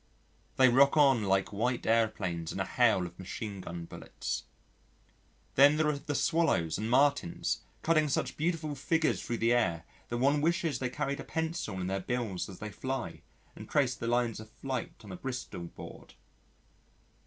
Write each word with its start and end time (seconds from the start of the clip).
They 0.55 0.67
rock 0.67 0.97
on 0.97 1.25
like 1.25 1.53
white 1.53 1.85
aeroplanes 1.85 2.51
in 2.51 2.59
a 2.59 2.65
hail 2.65 3.05
of 3.05 3.19
machine 3.19 3.61
gun 3.61 3.85
bullets. 3.85 4.45
Then 5.53 5.77
there 5.77 5.89
are 5.89 5.99
the 5.99 6.15
Swallows 6.15 6.79
and 6.79 6.89
Martins 6.89 7.61
cutting 7.83 8.09
such 8.09 8.35
beautiful 8.35 8.73
figures 8.73 9.21
thro' 9.21 9.37
the 9.37 9.53
air 9.53 9.83
that 10.09 10.17
one 10.17 10.41
wishes 10.41 10.79
they 10.79 10.89
carried 10.89 11.19
a 11.19 11.23
pencil 11.23 11.79
in 11.79 11.85
their 11.85 11.99
bills 11.99 12.49
as 12.49 12.57
they 12.57 12.71
fly 12.71 13.21
and 13.55 13.69
traced 13.69 13.99
the 13.99 14.07
lines 14.07 14.39
of 14.39 14.49
flight 14.49 14.93
on 15.03 15.11
a 15.11 15.17
Bristol 15.17 15.65
board. 15.65 16.15